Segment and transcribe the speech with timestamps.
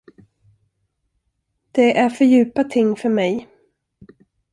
[1.71, 3.47] Det är för djupa ting för mig.